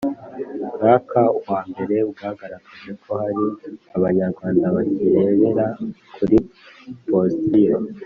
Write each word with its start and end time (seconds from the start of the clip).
mwaka 0.77 1.19
wa 1.47 1.59
mbere 1.69 1.95
bwagaragaje 2.11 2.91
ko 3.01 3.09
hari 3.21 3.45
Abanyarwanda 3.95 4.65
bakirebera 4.75 5.65
kuri 6.15 6.37
posiyo 7.09 7.75